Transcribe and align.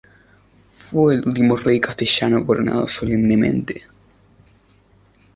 Fue 0.67 1.13
el 1.13 1.27
último 1.27 1.55
rey 1.57 1.79
castellano 1.79 2.43
coronado 2.43 2.87
solemnemente. 2.87 3.83